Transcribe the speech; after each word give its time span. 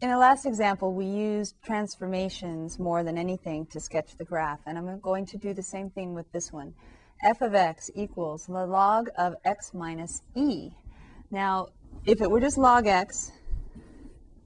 in 0.00 0.08
the 0.08 0.16
last 0.16 0.46
example, 0.46 0.94
we 0.94 1.04
used 1.04 1.56
transformations 1.62 2.78
more 2.78 3.04
than 3.04 3.18
anything 3.18 3.66
to 3.66 3.78
sketch 3.78 4.16
the 4.16 4.24
graph, 4.24 4.60
and 4.66 4.78
I'm 4.78 4.98
going 5.00 5.26
to 5.26 5.36
do 5.36 5.52
the 5.52 5.62
same 5.62 5.90
thing 5.90 6.14
with 6.14 6.30
this 6.32 6.50
one. 6.50 6.72
f 7.22 7.42
of 7.42 7.54
x 7.54 7.90
equals 7.94 8.46
the 8.46 8.66
log 8.66 9.08
of 9.18 9.34
x 9.44 9.74
minus 9.74 10.22
e. 10.34 10.70
Now, 11.30 11.66
if 12.06 12.22
it 12.22 12.30
were 12.30 12.40
just 12.40 12.56
log 12.56 12.86
x, 12.86 13.30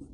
it 0.00 0.06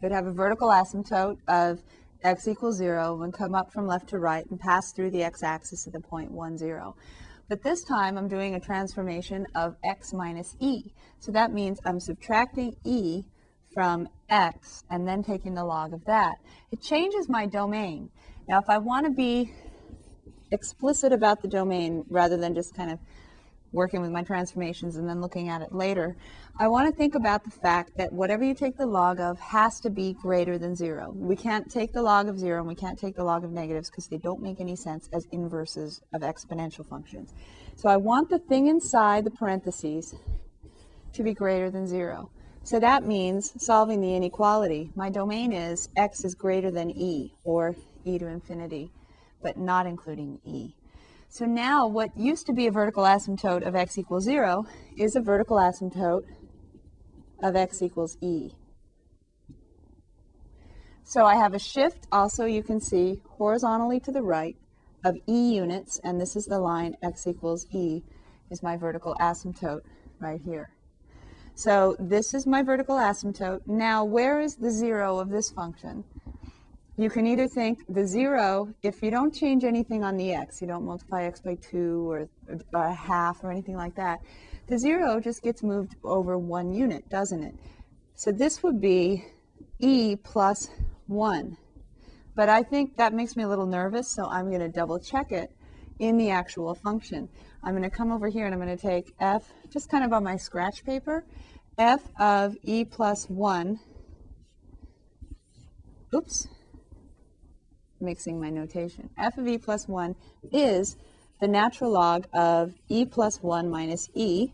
would 0.00 0.12
have 0.12 0.26
a 0.26 0.32
vertical 0.32 0.68
asymptote 0.68 1.36
of 1.46 1.82
x 2.22 2.48
equals 2.48 2.78
0 2.78 3.20
and 3.20 3.34
come 3.34 3.54
up 3.54 3.70
from 3.70 3.86
left 3.86 4.08
to 4.08 4.18
right 4.18 4.46
and 4.48 4.58
pass 4.58 4.92
through 4.92 5.10
the 5.10 5.22
x-axis 5.22 5.86
at 5.86 5.92
the 5.92 6.00
point 6.00 6.30
1, 6.30 6.56
0. 6.56 6.96
But 7.50 7.62
this 7.62 7.84
time 7.84 8.16
I'm 8.16 8.28
doing 8.28 8.54
a 8.54 8.60
transformation 8.60 9.46
of 9.54 9.76
x 9.84 10.14
minus 10.14 10.56
e. 10.58 10.94
So 11.18 11.32
that 11.32 11.52
means 11.52 11.80
I'm 11.84 12.00
subtracting 12.00 12.76
e 12.82 13.24
from 13.74 14.08
x 14.28 14.84
and 14.90 15.06
then 15.06 15.22
taking 15.22 15.54
the 15.54 15.64
log 15.64 15.92
of 15.92 16.04
that. 16.06 16.36
It 16.70 16.80
changes 16.80 17.28
my 17.28 17.46
domain. 17.46 18.10
Now 18.48 18.58
if 18.58 18.68
I 18.68 18.78
want 18.78 19.06
to 19.06 19.12
be 19.12 19.52
explicit 20.50 21.12
about 21.12 21.42
the 21.42 21.48
domain 21.48 22.04
rather 22.08 22.36
than 22.36 22.54
just 22.54 22.74
kind 22.74 22.90
of 22.90 22.98
working 23.72 24.00
with 24.00 24.10
my 24.10 24.22
transformations 24.22 24.96
and 24.96 25.08
then 25.08 25.20
looking 25.20 25.48
at 25.48 25.60
it 25.60 25.74
later, 25.74 26.16
I 26.58 26.68
want 26.68 26.88
to 26.88 26.96
think 26.96 27.16
about 27.16 27.42
the 27.42 27.50
fact 27.50 27.96
that 27.96 28.12
whatever 28.12 28.44
you 28.44 28.54
take 28.54 28.76
the 28.76 28.86
log 28.86 29.18
of 29.18 29.38
has 29.40 29.80
to 29.80 29.90
be 29.90 30.14
greater 30.22 30.56
than 30.56 30.76
zero. 30.76 31.12
We 31.12 31.34
can't 31.34 31.68
take 31.68 31.92
the 31.92 32.02
log 32.02 32.28
of 32.28 32.38
zero 32.38 32.60
and 32.60 32.68
we 32.68 32.76
can't 32.76 32.98
take 32.98 33.16
the 33.16 33.24
log 33.24 33.44
of 33.44 33.50
negatives 33.50 33.90
because 33.90 34.06
they 34.06 34.18
don't 34.18 34.40
make 34.40 34.60
any 34.60 34.76
sense 34.76 35.08
as 35.12 35.26
inverses 35.32 36.00
of 36.12 36.22
exponential 36.22 36.88
functions. 36.88 37.34
So 37.74 37.88
I 37.88 37.96
want 37.96 38.30
the 38.30 38.38
thing 38.38 38.68
inside 38.68 39.24
the 39.24 39.32
parentheses 39.32 40.14
to 41.12 41.22
be 41.24 41.34
greater 41.34 41.70
than 41.70 41.88
zero. 41.88 42.30
So 42.64 42.80
that 42.80 43.04
means 43.04 43.52
solving 43.62 44.00
the 44.00 44.16
inequality. 44.16 44.90
My 44.96 45.10
domain 45.10 45.52
is 45.52 45.90
x 45.98 46.24
is 46.24 46.34
greater 46.34 46.70
than 46.70 46.90
e, 46.90 47.34
or 47.44 47.76
e 48.06 48.18
to 48.18 48.26
infinity, 48.26 48.90
but 49.42 49.58
not 49.58 49.84
including 49.84 50.40
e. 50.46 50.74
So 51.28 51.44
now 51.44 51.86
what 51.86 52.16
used 52.16 52.46
to 52.46 52.54
be 52.54 52.66
a 52.66 52.70
vertical 52.70 53.04
asymptote 53.04 53.66
of 53.66 53.76
x 53.76 53.98
equals 53.98 54.24
0 54.24 54.64
is 54.96 55.14
a 55.14 55.20
vertical 55.20 55.58
asymptote 55.58 56.24
of 57.42 57.54
x 57.54 57.82
equals 57.82 58.16
e. 58.22 58.52
So 61.02 61.26
I 61.26 61.34
have 61.34 61.52
a 61.52 61.58
shift 61.58 62.06
also 62.10 62.46
you 62.46 62.62
can 62.62 62.80
see 62.80 63.20
horizontally 63.28 64.00
to 64.00 64.10
the 64.10 64.22
right 64.22 64.56
of 65.04 65.18
e 65.28 65.54
units, 65.54 66.00
and 66.02 66.18
this 66.18 66.34
is 66.34 66.46
the 66.46 66.60
line 66.60 66.96
x 67.02 67.26
equals 67.26 67.66
e 67.72 68.02
is 68.48 68.62
my 68.62 68.78
vertical 68.78 69.14
asymptote 69.20 69.82
right 70.18 70.40
here. 70.40 70.70
So 71.56 71.94
this 72.00 72.34
is 72.34 72.46
my 72.46 72.62
vertical 72.62 72.96
asymptote. 72.96 73.60
Now, 73.66 74.04
where 74.04 74.40
is 74.40 74.56
the 74.56 74.70
zero 74.70 75.18
of 75.18 75.30
this 75.30 75.50
function? 75.50 76.04
You 76.96 77.10
can 77.10 77.26
either 77.26 77.46
think 77.46 77.84
the 77.88 78.06
zero, 78.06 78.74
if 78.82 79.02
you 79.02 79.10
don't 79.10 79.32
change 79.32 79.64
anything 79.64 80.02
on 80.04 80.16
the 80.16 80.32
x, 80.32 80.60
you 80.60 80.66
don't 80.66 80.84
multiply 80.84 81.24
x 81.24 81.40
by 81.40 81.56
2 81.56 82.10
or, 82.10 82.28
a 82.72 82.92
half 82.92 83.42
or 83.42 83.50
anything 83.50 83.76
like 83.76 83.94
that, 83.96 84.20
the 84.66 84.78
zero 84.78 85.20
just 85.20 85.42
gets 85.42 85.62
moved 85.62 85.96
over 86.02 86.38
one 86.38 86.72
unit, 86.72 87.08
doesn't 87.08 87.42
it? 87.42 87.54
So 88.14 88.32
this 88.32 88.62
would 88.62 88.80
be 88.80 89.24
e 89.78 90.16
plus 90.16 90.70
1. 91.06 91.56
But 92.34 92.48
I 92.48 92.62
think 92.64 92.96
that 92.96 93.12
makes 93.12 93.36
me 93.36 93.44
a 93.44 93.48
little 93.48 93.66
nervous, 93.66 94.08
so 94.08 94.26
I'm 94.26 94.48
going 94.48 94.60
to 94.60 94.68
double 94.68 94.98
check 94.98 95.30
it 95.30 95.50
in 95.98 96.16
the 96.16 96.30
actual 96.30 96.74
function. 96.74 97.28
I'm 97.66 97.72
going 97.72 97.82
to 97.82 97.90
come 97.90 98.12
over 98.12 98.28
here 98.28 98.44
and 98.44 98.54
I'm 98.54 98.60
going 98.60 98.76
to 98.76 98.82
take 98.82 99.14
f, 99.18 99.50
just 99.70 99.88
kind 99.88 100.04
of 100.04 100.12
on 100.12 100.22
my 100.22 100.36
scratch 100.36 100.84
paper, 100.84 101.24
f 101.78 102.02
of 102.20 102.56
e 102.62 102.84
plus 102.84 103.24
1, 103.30 103.80
oops, 106.14 106.46
mixing 108.00 108.38
my 108.38 108.50
notation, 108.50 109.08
f 109.16 109.38
of 109.38 109.48
e 109.48 109.56
plus 109.56 109.88
1 109.88 110.14
is 110.52 110.96
the 111.40 111.48
natural 111.48 111.90
log 111.90 112.26
of 112.34 112.74
e 112.90 113.06
plus 113.06 113.42
1 113.42 113.70
minus 113.70 114.10
e. 114.12 114.52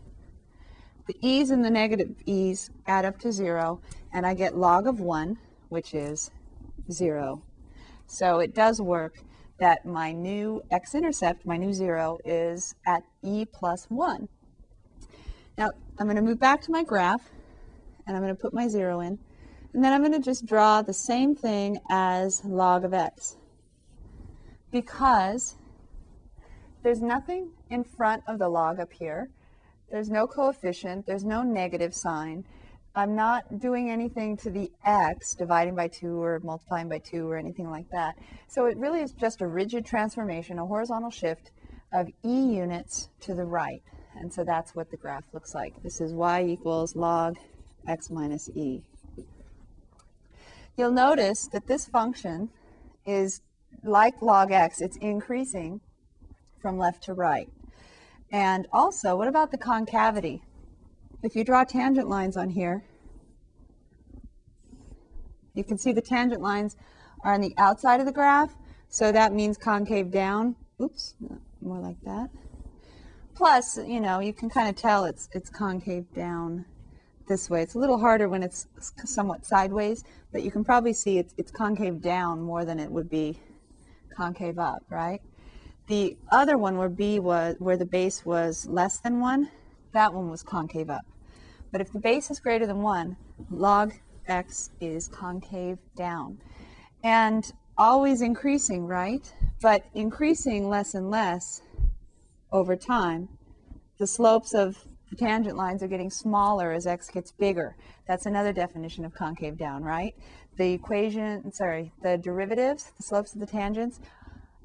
The 1.07 1.15
e's 1.19 1.49
and 1.51 1.65
the 1.65 1.69
negative 1.69 2.15
e's 2.25 2.69
add 2.87 3.03
up 3.03 3.19
to 3.19 3.33
0, 3.33 3.81
and 4.13 4.25
I 4.25 4.33
get 4.35 4.55
log 4.55 4.87
of 4.87 5.01
1, 5.01 5.37
which 5.67 5.93
is 5.93 6.31
0. 6.89 7.41
So 8.07 8.39
it 8.39 8.55
does 8.55 8.81
work 8.81 9.19
that 9.61 9.85
my 9.85 10.11
new 10.11 10.63
x-intercept, 10.71 11.45
my 11.45 11.55
new 11.55 11.71
0, 11.71 12.17
is 12.25 12.73
at 12.87 13.03
e 13.21 13.45
plus 13.45 13.85
1. 13.89 14.27
Now, 15.55 15.69
I'm 15.99 16.07
going 16.07 16.15
to 16.15 16.23
move 16.23 16.39
back 16.39 16.61
to 16.63 16.71
my 16.71 16.83
graph, 16.83 17.29
and 18.07 18.17
I'm 18.17 18.23
going 18.23 18.35
to 18.35 18.41
put 18.41 18.55
my 18.55 18.67
0 18.67 19.01
in. 19.01 19.19
And 19.73 19.83
then 19.83 19.93
I'm 19.93 20.01
going 20.01 20.13
to 20.13 20.19
just 20.19 20.47
draw 20.47 20.81
the 20.81 20.93
same 20.93 21.35
thing 21.35 21.77
as 21.91 22.43
log 22.43 22.83
of 22.83 22.95
x. 22.95 23.37
Because 24.71 25.57
there's 26.81 27.01
nothing 27.03 27.51
in 27.69 27.83
front 27.83 28.23
of 28.27 28.39
the 28.39 28.49
log 28.49 28.79
up 28.79 28.91
here. 28.91 29.29
There's 29.91 30.09
no 30.09 30.25
coefficient. 30.25 31.05
There's 31.05 31.23
no 31.23 31.43
negative 31.43 31.93
sign. 31.93 32.45
I'm 32.93 33.15
not 33.15 33.59
doing 33.59 33.89
anything 33.89 34.35
to 34.37 34.49
the 34.49 34.69
x, 34.83 35.33
dividing 35.33 35.75
by 35.75 35.87
2 35.87 36.21
or 36.21 36.41
multiplying 36.43 36.89
by 36.89 36.99
2 36.99 37.29
or 37.29 37.37
anything 37.37 37.69
like 37.69 37.89
that. 37.91 38.15
So 38.47 38.65
it 38.65 38.77
really 38.77 38.99
is 38.99 39.13
just 39.13 39.41
a 39.41 39.47
rigid 39.47 39.85
transformation, 39.85 40.59
a 40.59 40.65
horizontal 40.65 41.09
shift 41.09 41.51
of 41.93 42.09
e 42.25 42.55
units 42.55 43.09
to 43.21 43.33
the 43.33 43.45
right. 43.45 43.81
And 44.15 44.33
so 44.33 44.43
that's 44.43 44.75
what 44.75 44.91
the 44.91 44.97
graph 44.97 45.23
looks 45.31 45.55
like. 45.55 45.81
This 45.83 46.01
is 46.01 46.13
y 46.13 46.43
equals 46.43 46.95
log 46.95 47.37
x 47.87 48.09
minus 48.09 48.49
e. 48.55 48.81
You'll 50.75 50.91
notice 50.91 51.47
that 51.47 51.67
this 51.67 51.87
function 51.87 52.49
is 53.05 53.41
like 53.83 54.21
log 54.21 54.51
x, 54.51 54.81
it's 54.81 54.97
increasing 54.97 55.79
from 56.61 56.77
left 56.77 57.03
to 57.03 57.13
right. 57.13 57.49
And 58.31 58.67
also, 58.71 59.15
what 59.15 59.27
about 59.27 59.51
the 59.51 59.57
concavity? 59.57 60.41
If 61.23 61.35
you 61.35 61.43
draw 61.43 61.63
tangent 61.63 62.07
lines 62.07 62.37
on 62.37 62.49
here, 62.49 62.83
you 65.53 65.63
can 65.63 65.77
see 65.77 65.91
the 65.91 66.01
tangent 66.01 66.41
lines 66.41 66.75
are 67.23 67.33
on 67.33 67.41
the 67.41 67.53
outside 67.57 67.99
of 67.99 68.05
the 68.05 68.11
graph, 68.11 68.55
so 68.89 69.11
that 69.11 69.33
means 69.33 69.57
concave 69.57 70.11
down. 70.11 70.55
Oops, 70.81 71.15
more 71.61 71.79
like 71.79 72.01
that. 72.03 72.29
Plus, 73.35 73.77
you 73.77 73.99
know, 73.99 74.19
you 74.19 74.33
can 74.33 74.49
kind 74.49 74.69
of 74.69 74.75
tell 74.75 75.05
it's 75.05 75.29
it's 75.33 75.49
concave 75.49 76.11
down 76.13 76.65
this 77.27 77.49
way. 77.49 77.61
It's 77.61 77.75
a 77.75 77.79
little 77.79 77.97
harder 77.97 78.27
when 78.27 78.43
it's 78.43 78.67
somewhat 79.05 79.45
sideways, 79.45 80.03
but 80.31 80.43
you 80.43 80.51
can 80.51 80.63
probably 80.63 80.93
see 80.93 81.17
it's, 81.17 81.33
it's 81.37 81.51
concave 81.51 82.01
down 82.01 82.41
more 82.41 82.65
than 82.65 82.79
it 82.79 82.91
would 82.91 83.09
be 83.09 83.39
concave 84.15 84.59
up, 84.59 84.83
right? 84.89 85.21
The 85.87 86.17
other 86.31 86.57
one 86.57 86.77
where 86.77 86.89
B 86.89 87.19
was, 87.19 87.55
where 87.59 87.77
the 87.77 87.85
base 87.85 88.25
was 88.25 88.67
less 88.67 88.99
than 88.99 89.19
1, 89.19 89.49
that 89.93 90.13
one 90.13 90.29
was 90.29 90.43
concave 90.43 90.89
up. 90.89 91.05
But 91.71 91.81
if 91.81 91.91
the 91.91 91.99
base 91.99 92.29
is 92.29 92.39
greater 92.39 92.65
than 92.65 92.81
1, 92.81 93.15
log 93.49 93.93
x 94.27 94.71
is 94.79 95.07
concave 95.07 95.77
down. 95.95 96.39
And 97.03 97.51
always 97.77 98.21
increasing, 98.21 98.85
right? 98.85 99.33
But 99.61 99.85
increasing 99.93 100.69
less 100.69 100.93
and 100.93 101.09
less 101.09 101.61
over 102.51 102.75
time. 102.75 103.29
The 103.97 104.07
slopes 104.07 104.53
of 104.53 104.77
the 105.09 105.15
tangent 105.15 105.57
lines 105.57 105.83
are 105.83 105.87
getting 105.87 106.09
smaller 106.09 106.71
as 106.71 106.87
x 106.87 107.09
gets 107.09 107.31
bigger. 107.31 107.75
That's 108.07 108.25
another 108.25 108.53
definition 108.53 109.05
of 109.05 109.13
concave 109.13 109.57
down, 109.57 109.83
right? 109.83 110.15
The 110.57 110.73
equation, 110.73 111.51
sorry, 111.53 111.91
the 112.01 112.17
derivatives, 112.17 112.91
the 112.97 113.03
slopes 113.03 113.33
of 113.33 113.39
the 113.39 113.45
tangents, 113.45 113.99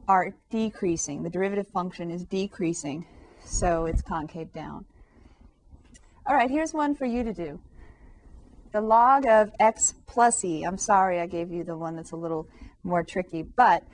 are 0.09 0.35
decreasing. 0.51 1.23
The 1.23 1.31
derivative 1.31 1.67
function 1.69 2.11
is 2.11 2.25
decreasing, 2.25 3.07
so 3.45 3.87
it's 3.87 4.03
concave 4.03 4.53
down. 4.53 4.85
All 6.29 6.35
right, 6.35 6.51
here's 6.51 6.75
one 6.75 6.97
for 6.97 7.05
you 7.05 7.23
to 7.23 7.33
do. 7.33 7.61
The 8.73 8.81
log 8.81 9.27
of 9.27 9.53
x 9.61 9.95
plus 10.09 10.45
e. 10.45 10.65
I'm 10.65 10.77
sorry 10.77 11.21
I 11.21 11.27
gave 11.27 11.53
you 11.53 11.63
the 11.63 11.77
one 11.77 11.95
that's 11.95 12.11
a 12.11 12.17
little 12.17 12.49
more 12.83 13.05
tricky, 13.05 13.43
but 13.43 13.85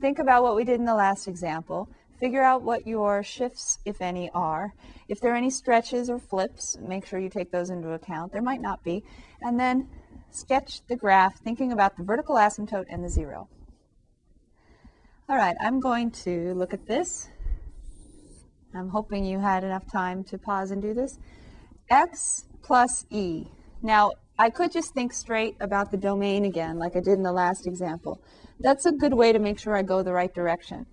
think 0.00 0.18
about 0.18 0.42
what 0.42 0.56
we 0.56 0.64
did 0.64 0.80
in 0.80 0.86
the 0.86 0.94
last 0.94 1.28
example. 1.28 1.90
Figure 2.18 2.42
out 2.42 2.62
what 2.62 2.86
your 2.86 3.22
shifts, 3.22 3.80
if 3.84 4.00
any, 4.00 4.30
are. 4.30 4.72
If 5.08 5.20
there 5.20 5.34
are 5.34 5.36
any 5.36 5.50
stretches 5.50 6.08
or 6.08 6.18
flips, 6.18 6.78
make 6.80 7.04
sure 7.04 7.18
you 7.18 7.28
take 7.28 7.50
those 7.50 7.68
into 7.68 7.92
account. 7.92 8.32
There 8.32 8.40
might 8.40 8.62
not 8.62 8.82
be. 8.82 9.04
And 9.42 9.60
then 9.60 9.90
sketch 10.30 10.80
the 10.86 10.96
graph 10.96 11.38
thinking 11.38 11.70
about 11.70 11.98
the 11.98 12.02
vertical 12.02 12.36
asymptote 12.36 12.86
and 12.88 13.04
the 13.04 13.10
zero. 13.10 13.46
All 15.28 15.36
right, 15.36 15.56
I'm 15.60 15.80
going 15.80 16.12
to 16.12 16.54
look 16.54 16.72
at 16.72 16.86
this. 16.86 17.28
I'm 18.74 18.88
hoping 18.88 19.26
you 19.26 19.38
had 19.38 19.64
enough 19.64 19.84
time 19.92 20.24
to 20.24 20.38
pause 20.38 20.70
and 20.70 20.80
do 20.80 20.94
this 20.94 21.18
x 21.90 22.44
plus 22.62 23.06
e. 23.10 23.46
Now, 23.82 24.12
I 24.38 24.50
could 24.50 24.72
just 24.72 24.94
think 24.94 25.12
straight 25.12 25.56
about 25.60 25.90
the 25.90 25.96
domain 25.96 26.44
again, 26.44 26.78
like 26.78 26.96
I 26.96 27.00
did 27.00 27.14
in 27.14 27.22
the 27.22 27.32
last 27.32 27.66
example. 27.66 28.20
That's 28.60 28.86
a 28.86 28.92
good 28.92 29.14
way 29.14 29.32
to 29.32 29.38
make 29.38 29.58
sure 29.58 29.76
I 29.76 29.82
go 29.82 30.02
the 30.02 30.12
right 30.12 30.34
direction. 30.34 30.86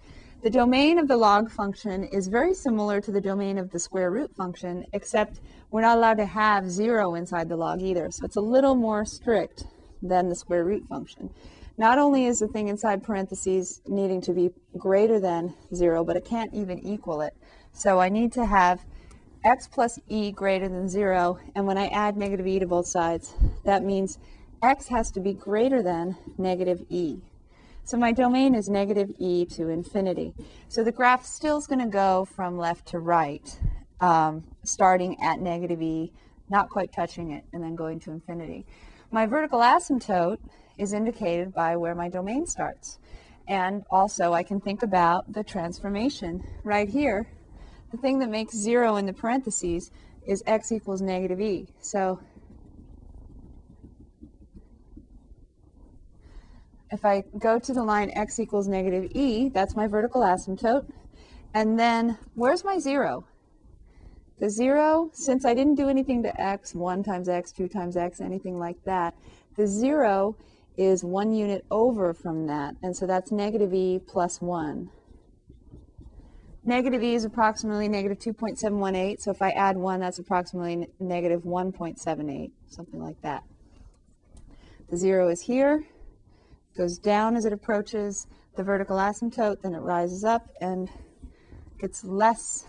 The 0.44 0.50
domain 0.50 1.00
of 1.00 1.08
the 1.08 1.18
log 1.18 1.52
function 1.52 2.04
is 2.04 2.28
very 2.28 2.54
similar 2.54 3.00
to 3.02 3.12
the 3.12 3.22
domain 3.22 3.58
of 3.58 3.72
the 3.72 3.80
square 3.80 4.12
root 4.12 4.36
function, 4.36 4.86
except 4.94 5.40
we're 5.70 5.82
not 5.82 5.98
allowed 5.98 6.18
to 6.18 6.26
have 6.26 6.70
zero 6.70 7.16
inside 7.16 7.48
the 7.48 7.56
log 7.58 7.82
either, 7.82 8.10
so 8.12 8.26
it's 8.26 8.36
a 8.36 8.42
little 8.42 8.76
more 8.76 9.06
strict. 9.06 9.66
than 10.02 10.30
the 10.30 10.36
square 10.36 10.66
root 10.66 10.88
function. 10.88 11.30
Not 11.78 11.98
only 11.98 12.26
is 12.26 12.40
the 12.40 12.48
thing 12.48 12.68
inside 12.68 13.04
parentheses 13.04 13.82
needing 13.88 14.22
to 14.22 14.34
be 14.34 14.50
greater 14.78 15.20
than 15.20 15.54
0, 15.74 16.04
but 16.04 16.16
it 16.16 16.26
can't 16.26 16.54
even 16.54 16.80
equal 16.80 17.22
it. 17.22 17.36
So 17.72 18.00
I 18.00 18.10
need 18.10 18.34
to 18.34 18.46
have 18.46 18.84
x 19.44 19.68
plus 19.68 20.00
e 20.08 20.32
greater 20.32 20.68
than 20.68 20.88
0, 20.88 21.40
and 21.56 21.66
when 21.66 21.78
I 21.78 21.88
add 21.88 22.18
negative 22.18 22.48
e 22.48 22.60
to 22.60 22.68
both 22.68 22.88
sides, 22.88 23.34
that 23.66 23.84
means 23.84 24.20
x 24.62 24.88
has 24.90 25.12
to 25.12 25.20
be 25.20 25.34
greater 25.34 25.82
than 25.82 26.16
negative 26.38 26.84
e. 26.90 27.20
So 27.84 27.98
my 27.98 28.12
domain 28.12 28.54
is 28.54 28.70
negative 28.70 29.12
e 29.18 29.46
to 29.46 29.70
infinity. 29.70 30.34
So 30.68 30.84
the 30.84 30.92
graph 30.92 31.26
still 31.26 31.58
is 31.58 31.68
going 31.68 31.80
to 31.80 31.88
go 31.88 32.26
from 32.26 32.58
left 32.58 32.88
to 32.90 33.00
right, 33.00 33.60
um, 34.00 34.44
starting 34.64 35.18
at 35.22 35.40
negative 35.40 35.82
e, 35.82 36.12
not 36.50 36.70
quite 36.70 36.94
touching 36.94 37.32
it, 37.32 37.44
and 37.54 37.64
then 37.64 37.76
going 37.76 38.00
to 38.02 38.12
infinity. 38.12 38.66
My 39.10 39.26
vertical 39.26 39.60
asymptote 39.60 40.38
is 40.78 40.94
indicated 40.94 41.54
by 41.54 41.76
where 41.76 41.96
my 41.96 42.10
domain 42.10 42.46
starts. 42.46 43.00
And 43.48 43.84
also 43.90 44.34
I 44.34 44.44
can 44.44 44.62
think 44.62 44.84
about 44.84 45.34
the 45.34 45.44
transformation 45.44 46.44
right 46.64 46.88
here. 46.88 47.28
The 47.92 47.98
thing 47.98 48.20
that 48.20 48.30
makes 48.30 48.56
zero 48.56 48.96
in 48.96 49.06
the 49.06 49.14
parentheses 49.14 49.92
is 50.26 50.44
x 50.48 50.72
equals 50.72 51.02
negative 51.02 51.42
e. 51.42 51.68
So 51.82 52.20
if 56.92 57.04
I 57.06 57.24
go 57.40 57.60
to 57.60 57.74
the 57.74 57.84
line 57.84 58.12
x 58.16 58.40
equals 58.40 58.68
negative 58.68 59.12
e, 59.14 59.50
that's 59.50 59.76
my 59.76 59.88
vertical 59.88 60.22
asymptote. 60.22 60.86
And 61.54 61.78
then 61.78 62.18
where's 62.36 62.64
my 62.64 62.80
zero? 62.80 63.26
The 64.40 64.50
zero, 64.50 65.10
since 65.14 65.46
I 65.46 65.54
didn't 65.54 65.76
do 65.76 65.90
anything 65.90 66.24
to 66.24 66.42
x, 66.42 66.74
1 66.74 67.04
times 67.04 67.30
x, 67.30 67.52
2 67.52 67.68
times 67.68 67.96
x, 67.96 68.22
anything 68.22 68.58
like 68.58 68.84
that, 68.86 69.14
the 69.56 69.68
zero 69.68 70.36
is 70.78 71.04
one 71.04 71.32
unit 71.32 71.66
over 71.70 72.14
from 72.14 72.48
that, 72.48 72.76
and 72.82 72.96
so 72.96 73.06
that's 73.06 73.32
negative 73.32 73.74
e 73.74 74.00
plus 74.00 74.42
1. 74.42 74.90
Negative 76.64 77.02
e 77.02 77.16
is 77.16 77.26
approximately 77.26 77.88
negative 77.88 78.20
2.718, 78.20 79.20
so 79.20 79.32
if 79.32 79.42
I 79.42 79.50
add 79.52 79.78
1, 79.78 80.00
that's 80.00 80.20
approximately 80.20 80.88
negative 81.00 81.42
1.78, 81.42 82.52
something 82.68 83.02
like 83.02 83.20
that. 83.24 83.44
The 84.90 84.98
0 84.98 85.30
is 85.30 85.42
here, 85.42 85.84
goes 86.78 87.00
down 87.00 87.36
as 87.36 87.46
it 87.46 87.54
approaches 87.54 88.28
the 88.56 88.64
vertical 88.64 88.98
asymptote, 88.98 89.62
then 89.62 89.74
it 89.74 89.80
rises 89.80 90.24
up 90.24 90.50
and 90.62 90.88
gets 91.80 92.04
less 92.04 92.66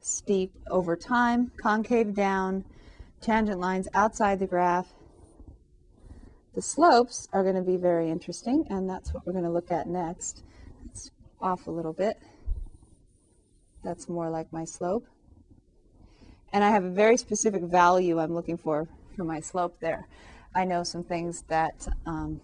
steep 0.00 0.52
over 0.70 0.94
time, 0.94 1.50
concave 1.56 2.14
down, 2.14 2.64
tangent 3.20 3.58
lines 3.58 3.88
outside 3.94 4.38
the 4.38 4.46
graph. 4.46 4.92
The 6.54 6.62
slopes 6.62 7.28
are 7.32 7.42
going 7.42 7.56
to 7.56 7.62
be 7.62 7.76
very 7.76 8.10
interesting, 8.10 8.64
and 8.70 8.88
that's 8.88 9.12
what 9.12 9.26
we're 9.26 9.32
going 9.32 9.44
to 9.44 9.50
look 9.50 9.72
at 9.72 9.88
next. 9.88 10.44
It's 10.84 11.10
off 11.40 11.66
a 11.66 11.70
little 11.72 11.92
bit. 11.92 12.16
That's 13.82 14.08
more 14.08 14.30
like 14.30 14.52
my 14.52 14.64
slope. 14.64 15.06
And 16.52 16.62
I 16.62 16.70
have 16.70 16.84
a 16.84 16.90
very 16.90 17.16
specific 17.16 17.62
value 17.62 18.18
I'm 18.18 18.34
looking 18.34 18.56
for 18.56 18.88
for 19.16 19.24
my 19.24 19.40
slope 19.40 19.76
there. 19.80 20.06
I 20.54 20.64
know 20.64 20.82
some 20.82 21.02
things 21.02 21.42
that 21.48 21.86
um, 22.06 22.40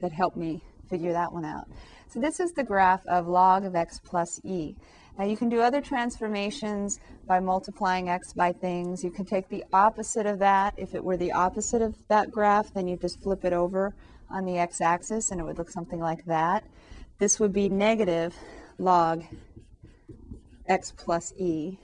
that 0.00 0.12
help 0.12 0.36
me 0.36 0.62
figure 0.90 1.12
that 1.12 1.32
one 1.32 1.44
out. 1.44 1.68
So 2.08 2.20
this 2.20 2.40
is 2.40 2.52
the 2.52 2.64
graph 2.64 3.06
of 3.06 3.28
log 3.28 3.64
of 3.64 3.76
x 3.76 4.00
plus 4.02 4.40
e. 4.44 4.74
Now 5.18 5.24
you 5.24 5.36
can 5.36 5.48
do 5.48 5.60
other 5.60 5.80
transformations 5.80 7.00
by 7.26 7.40
multiplying 7.40 8.08
x 8.08 8.32
by 8.32 8.52
things. 8.52 9.04
You 9.04 9.10
can 9.10 9.24
take 9.24 9.48
the 9.48 9.64
opposite 9.72 10.26
of 10.26 10.38
that. 10.38 10.74
If 10.76 10.94
it 10.94 11.04
were 11.04 11.16
the 11.16 11.32
opposite 11.32 11.82
of 11.82 11.96
that 12.08 12.30
graph, 12.30 12.72
then 12.72 12.88
you 12.88 12.96
just 12.96 13.20
flip 13.20 13.44
it 13.44 13.52
over 13.52 13.94
on 14.30 14.44
the 14.44 14.58
x-axis 14.58 15.30
and 15.30 15.40
it 15.40 15.44
would 15.44 15.58
look 15.58 15.70
something 15.70 16.00
like 16.00 16.24
that. 16.26 16.64
This 17.18 17.40
would 17.40 17.52
be 17.52 17.68
negative 17.68 18.34
log 18.78 19.24
x 20.68 20.92
plus 20.96 21.32
e. 21.36 21.78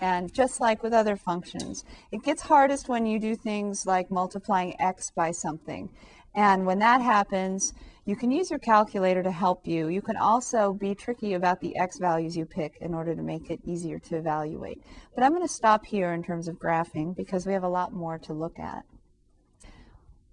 And 0.00 0.32
just 0.32 0.60
like 0.60 0.82
with 0.82 0.92
other 0.92 1.16
functions, 1.16 1.84
it 2.10 2.24
gets 2.24 2.42
hardest 2.42 2.88
when 2.88 3.06
you 3.06 3.20
do 3.20 3.36
things 3.36 3.86
like 3.86 4.10
multiplying 4.10 4.80
x 4.80 5.10
by 5.14 5.30
something. 5.30 5.90
And 6.34 6.66
when 6.66 6.78
that 6.80 7.00
happens, 7.00 7.72
you 8.04 8.16
can 8.16 8.32
use 8.32 8.50
your 8.50 8.58
calculator 8.58 9.22
to 9.22 9.30
help 9.30 9.66
you. 9.66 9.86
You 9.86 10.02
can 10.02 10.16
also 10.16 10.72
be 10.72 10.94
tricky 10.94 11.34
about 11.34 11.60
the 11.60 11.76
x 11.76 11.98
values 11.98 12.36
you 12.36 12.44
pick 12.44 12.78
in 12.80 12.94
order 12.94 13.14
to 13.14 13.22
make 13.22 13.48
it 13.48 13.60
easier 13.64 14.00
to 14.00 14.16
evaluate. 14.16 14.82
But 15.14 15.22
I'm 15.22 15.30
going 15.30 15.46
to 15.46 15.52
stop 15.52 15.86
here 15.86 16.12
in 16.12 16.24
terms 16.24 16.48
of 16.48 16.56
graphing 16.56 17.14
because 17.14 17.46
we 17.46 17.52
have 17.52 17.62
a 17.62 17.68
lot 17.68 17.92
more 17.92 18.18
to 18.18 18.32
look 18.32 18.58
at. 18.58 18.84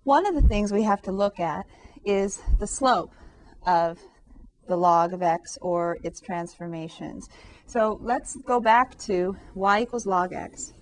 One 0.03 0.25
of 0.25 0.33
the 0.33 0.47
things 0.47 0.71
we 0.71 0.83
have 0.83 1.03
to 1.03 1.11
look 1.11 1.39
at 1.39 1.67
is 2.03 2.41
the 2.57 2.65
slope 2.65 3.13
of 3.67 3.99
the 4.69 4.77
log 4.77 5.13
of 5.13 5.21
x 5.21 5.57
or 5.61 5.97
its 6.03 6.21
transformations. 6.21 7.27
So 7.65 7.99
let's 8.01 8.37
go 8.47 8.61
back 8.61 8.97
to 8.99 9.35
y 9.53 9.81
equals 9.81 10.05
log 10.05 10.31
x. 10.31 10.73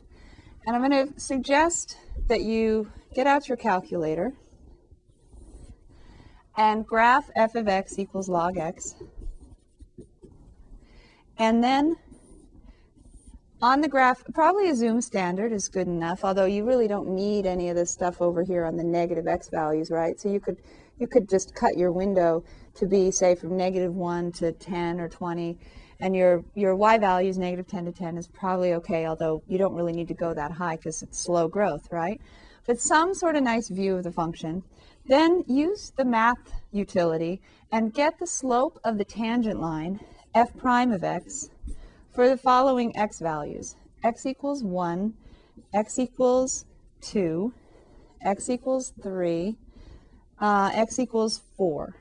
And 0.66 0.76
I'm 0.76 0.88
going 0.88 1.08
to 1.08 1.20
suggest 1.20 1.98
that 2.28 2.42
you 2.42 2.92
get 3.16 3.26
out 3.26 3.48
your 3.48 3.58
calculator 3.58 4.34
and 6.58 6.86
graph 6.86 7.30
f 7.36 7.56
of 7.56 7.68
x 7.68 7.98
equals 7.98 8.30
log 8.30 8.58
x. 8.58 8.96
And 11.38 11.64
then 11.64 11.96
on 13.62 13.82
the 13.82 13.88
graph, 13.88 14.24
probably 14.34 14.70
a 14.70 14.76
zoom 14.76 15.02
standard 15.02 15.52
is 15.52 15.68
good 15.68 15.88
enough, 15.88 16.24
although 16.24 16.46
you 16.46 16.64
really 16.64 16.88
don't 16.88 17.10
need 17.10 17.46
any 17.46 17.70
of 17.70 17.76
this 17.76 17.92
stuff 17.92 18.22
over 18.22 18.44
here 18.44 18.66
on 18.66 18.76
the 18.78 18.84
negative 18.84 19.28
x 19.28 19.50
values, 19.50 19.90
right? 19.90 20.20
So 20.20 20.30
you 20.30 20.40
could 20.40 20.58
you 21.00 21.08
could 21.08 21.30
just 21.30 21.54
cut 21.56 21.78
your 21.78 21.92
window 21.92 22.44
to 22.76 22.86
be, 22.86 23.12
say, 23.12 23.36
from 23.36 23.58
negative 23.58 23.94
1 23.94 24.32
to 24.34 24.52
10 24.52 25.00
or 25.00 25.10
20, 25.10 25.58
and 26.00 26.16
your, 26.16 26.44
your 26.54 26.76
y 26.76 26.98
value 26.98 27.30
is 27.30 27.38
negative 27.38 27.68
10 27.68 27.86
to 27.86 27.92
10 27.92 28.18
is 28.18 28.28
probably 28.28 28.74
okay, 28.74 29.08
although 29.08 29.42
you 29.48 29.58
don't 29.58 29.74
really 29.74 29.94
need 29.94 30.08
to 30.08 30.14
go 30.14 30.34
that 30.34 30.52
high 30.52 30.76
because 30.76 31.02
it's 31.02 31.20
slow 31.20 31.48
growth, 31.48 31.92
right? 31.92 32.22
But 32.66 32.80
some 32.80 33.14
sort 33.14 33.36
of 33.36 33.44
nice 33.44 33.70
view 33.70 33.96
of 33.96 34.04
the 34.04 34.12
function. 34.12 34.64
Then 35.06 35.44
use 35.48 35.92
the 35.96 36.06
math 36.06 36.52
utility 36.72 37.42
and 37.72 37.94
get 37.94 38.20
the 38.20 38.28
slope 38.28 38.80
of 38.84 38.98
the 38.98 39.06
tangent 39.06 39.60
line, 39.60 40.02
f 40.36 40.56
prime 40.58 40.92
of 40.92 41.04
x, 41.04 41.50
for 42.10 42.28
the 42.28 42.38
following 42.38 42.96
x 42.96 43.20
values. 43.20 43.76
x 44.04 44.26
equals 44.26 44.64
1, 44.64 45.14
x 45.74 45.98
equals 45.98 46.66
2, 47.02 47.54
x 48.22 48.50
equals 48.50 48.94
3, 49.02 49.56
uh, 50.40 50.72
x 50.74 51.00
equals 51.00 51.42
4. 51.58 51.96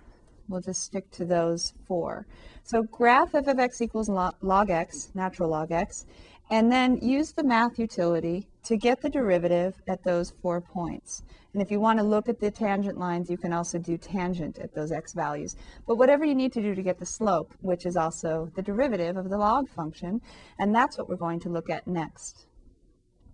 We'll 0.49 0.61
just 0.61 0.85
stick 0.85 1.11
to 1.13 1.25
those 1.25 1.73
four. 1.87 2.27
So 2.63 2.85
graph 2.85 3.35
f 3.35 3.49
of 3.49 3.59
x 3.59 3.81
equals 3.81 4.09
log 4.09 4.71
x, 4.71 5.11
natural 5.15 5.49
log 5.49 5.73
x, 5.73 6.07
and 6.51 6.71
then 6.71 6.99
use 6.99 7.33
the 7.33 7.43
math 7.43 7.79
utility 7.79 8.47
to 8.65 8.77
get 8.77 9.01
the 9.01 9.09
derivative 9.09 9.75
at 9.89 10.05
those 10.05 10.33
four 10.43 10.61
points. 10.61 11.23
And 11.53 11.63
if 11.63 11.71
you 11.71 11.81
want 11.81 11.99
to 11.99 12.05
look 12.05 12.29
at 12.29 12.39
the 12.39 12.51
tangent 12.51 12.99
lines, 12.99 13.31
you 13.31 13.39
can 13.39 13.53
also 13.53 13.79
do 13.79 13.97
tangent 13.97 14.59
at 14.59 14.75
those 14.75 14.93
x 14.93 15.15
values. 15.15 15.57
But 15.87 15.97
whatever 15.97 16.25
you 16.25 16.35
need 16.35 16.53
to 16.53 16.63
do 16.63 16.75
to 16.75 16.83
get 16.83 16.99
the 16.99 17.07
slope, 17.07 17.53
which 17.61 17.87
is 17.87 17.97
also 17.97 18.51
the 18.55 18.63
derivative 18.63 19.17
of 19.17 19.31
the 19.31 19.39
log 19.39 19.69
function, 19.69 20.21
and 20.59 20.75
that's 20.75 20.99
what 20.99 21.09
we're 21.09 21.17
going 21.17 21.41
to 21.41 21.49
look 21.49 21.71
at 21.71 21.87
next. 21.87 22.47